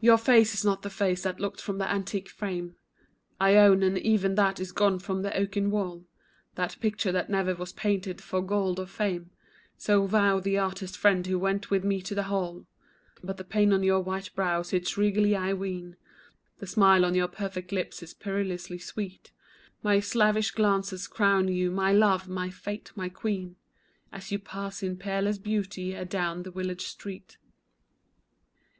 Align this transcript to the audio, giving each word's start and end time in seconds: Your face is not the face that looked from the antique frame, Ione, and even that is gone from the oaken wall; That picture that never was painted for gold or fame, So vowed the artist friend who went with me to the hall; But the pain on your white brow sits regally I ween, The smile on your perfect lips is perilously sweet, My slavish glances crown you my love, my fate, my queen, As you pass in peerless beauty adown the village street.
Your 0.00 0.18
face 0.18 0.52
is 0.52 0.64
not 0.64 0.82
the 0.82 0.90
face 0.90 1.22
that 1.22 1.38
looked 1.38 1.60
from 1.60 1.78
the 1.78 1.88
antique 1.88 2.28
frame, 2.28 2.74
Ione, 3.40 3.86
and 3.86 3.96
even 3.98 4.34
that 4.34 4.58
is 4.58 4.72
gone 4.72 4.98
from 4.98 5.22
the 5.22 5.32
oaken 5.36 5.70
wall; 5.70 6.06
That 6.56 6.76
picture 6.80 7.12
that 7.12 7.30
never 7.30 7.54
was 7.54 7.72
painted 7.72 8.20
for 8.20 8.42
gold 8.42 8.80
or 8.80 8.86
fame, 8.86 9.30
So 9.76 10.06
vowed 10.06 10.42
the 10.42 10.58
artist 10.58 10.96
friend 10.98 11.24
who 11.24 11.38
went 11.38 11.70
with 11.70 11.84
me 11.84 12.02
to 12.02 12.16
the 12.16 12.24
hall; 12.24 12.66
But 13.22 13.36
the 13.36 13.44
pain 13.44 13.72
on 13.72 13.84
your 13.84 14.00
white 14.00 14.34
brow 14.34 14.62
sits 14.62 14.98
regally 14.98 15.36
I 15.36 15.52
ween, 15.52 15.94
The 16.58 16.66
smile 16.66 17.04
on 17.04 17.14
your 17.14 17.28
perfect 17.28 17.70
lips 17.70 18.02
is 18.02 18.12
perilously 18.12 18.78
sweet, 18.78 19.30
My 19.84 20.00
slavish 20.00 20.50
glances 20.50 21.06
crown 21.06 21.46
you 21.46 21.70
my 21.70 21.92
love, 21.92 22.28
my 22.28 22.50
fate, 22.50 22.90
my 22.96 23.08
queen, 23.08 23.54
As 24.10 24.32
you 24.32 24.40
pass 24.40 24.82
in 24.82 24.96
peerless 24.96 25.38
beauty 25.38 25.94
adown 25.94 26.42
the 26.42 26.50
village 26.50 26.88
street. 26.88 27.38